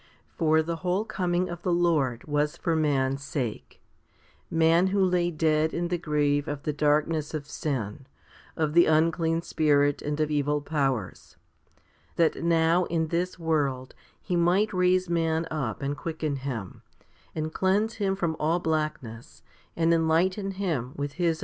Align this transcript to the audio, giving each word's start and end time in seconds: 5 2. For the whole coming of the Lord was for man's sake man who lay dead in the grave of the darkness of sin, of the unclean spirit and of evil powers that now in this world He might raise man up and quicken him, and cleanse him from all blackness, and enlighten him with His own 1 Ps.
5 0.29 0.37
2. 0.39 0.39
For 0.39 0.63
the 0.63 0.77
whole 0.77 1.05
coming 1.05 1.47
of 1.47 1.61
the 1.61 1.71
Lord 1.71 2.23
was 2.23 2.57
for 2.57 2.75
man's 2.75 3.23
sake 3.23 3.79
man 4.49 4.87
who 4.87 4.99
lay 5.05 5.29
dead 5.29 5.75
in 5.75 5.89
the 5.89 5.97
grave 5.99 6.47
of 6.47 6.63
the 6.63 6.73
darkness 6.73 7.35
of 7.35 7.45
sin, 7.45 8.07
of 8.57 8.73
the 8.73 8.87
unclean 8.87 9.43
spirit 9.43 10.01
and 10.01 10.19
of 10.19 10.31
evil 10.31 10.59
powers 10.59 11.37
that 12.15 12.43
now 12.43 12.85
in 12.85 13.09
this 13.09 13.37
world 13.37 13.93
He 14.19 14.35
might 14.35 14.73
raise 14.73 15.07
man 15.07 15.45
up 15.51 15.83
and 15.83 15.95
quicken 15.95 16.37
him, 16.37 16.81
and 17.35 17.53
cleanse 17.53 17.97
him 17.97 18.15
from 18.15 18.35
all 18.39 18.57
blackness, 18.57 19.43
and 19.75 19.93
enlighten 19.93 20.53
him 20.53 20.93
with 20.95 21.11
His 21.13 21.27
own 21.29 21.29
1 21.29 21.35
Ps. 21.35 21.39